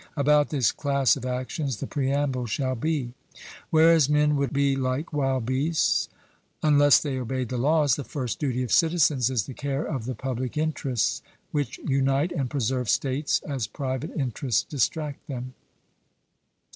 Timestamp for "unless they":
6.63-7.19